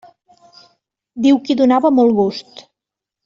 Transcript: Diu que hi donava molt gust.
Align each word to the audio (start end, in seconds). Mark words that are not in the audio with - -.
Diu 1.27 1.37
que 1.45 1.53
hi 1.55 1.57
donava 1.61 1.93
molt 1.99 2.17
gust. 2.21 2.65